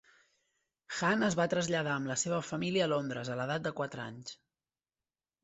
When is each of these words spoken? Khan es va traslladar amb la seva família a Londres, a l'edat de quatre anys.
Khan 0.99 1.27
es 1.27 1.37
va 1.39 1.45
traslladar 1.51 1.91
amb 1.97 2.09
la 2.13 2.15
seva 2.21 2.41
família 2.47 2.87
a 2.87 2.91
Londres, 2.95 3.31
a 3.35 3.37
l'edat 3.43 3.69
de 3.69 3.75
quatre 3.83 4.05
anys. 4.09 4.35